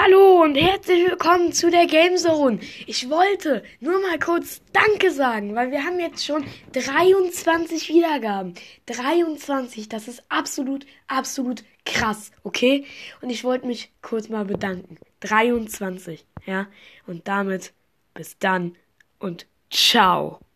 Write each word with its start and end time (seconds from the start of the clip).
Hallo 0.00 0.42
und 0.42 0.54
herzlich 0.54 1.08
willkommen 1.08 1.52
zu 1.52 1.70
der 1.70 1.86
Gamezone. 1.86 2.60
Ich 2.86 3.10
wollte 3.10 3.64
nur 3.80 4.00
mal 4.00 4.18
kurz 4.20 4.62
Danke 4.72 5.10
sagen, 5.10 5.56
weil 5.56 5.72
wir 5.72 5.84
haben 5.84 5.98
jetzt 5.98 6.24
schon 6.24 6.44
23 6.72 7.88
Wiedergaben. 7.88 8.54
23, 8.86 9.88
das 9.88 10.06
ist 10.06 10.22
absolut, 10.28 10.86
absolut 11.08 11.64
krass, 11.84 12.30
okay? 12.44 12.84
Und 13.22 13.30
ich 13.30 13.42
wollte 13.42 13.66
mich 13.66 13.90
kurz 14.00 14.28
mal 14.28 14.44
bedanken. 14.44 14.98
23, 15.18 16.24
ja? 16.46 16.68
Und 17.08 17.26
damit 17.26 17.72
bis 18.14 18.38
dann 18.38 18.76
und 19.18 19.46
ciao. 19.68 20.38